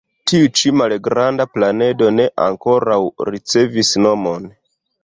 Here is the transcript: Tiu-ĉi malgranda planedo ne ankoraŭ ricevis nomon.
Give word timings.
Tiu-ĉi 0.29 0.71
malgranda 0.81 1.47
planedo 1.57 2.09
ne 2.17 2.27
ankoraŭ 2.49 2.99
ricevis 3.33 3.95
nomon. 4.09 4.55